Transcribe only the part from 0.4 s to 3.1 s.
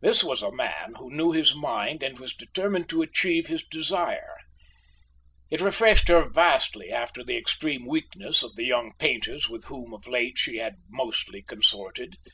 a man who knew his mind and was determined to